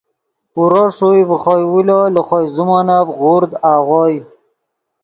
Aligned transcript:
اورو 0.57 0.83
ݰوئے 0.95 1.21
ڤے 1.27 1.35
خوئے 1.41 1.63
اُولو 1.71 1.99
لے 2.13 2.21
خو 2.27 2.37
زیمونف 2.53 3.07
غورد 3.19 3.51
آغوئے 3.71 4.15